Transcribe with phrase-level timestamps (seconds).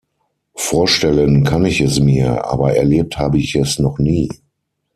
[0.55, 4.29] Vorstellen kann ich es mir, aber erlebt habe ich es noch nie.